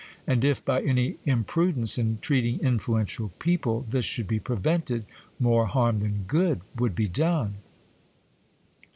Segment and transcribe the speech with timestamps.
[0.25, 5.05] —and if, by any imprudence in treating influential people, this should be prevented,
[5.37, 7.57] more harm than good would be done.